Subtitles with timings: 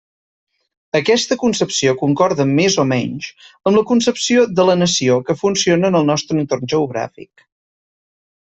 [0.99, 6.01] Aquesta concepció concorda més o menys amb la concepció de la nació que funciona en
[6.03, 7.47] el nostre entorn geogràfic.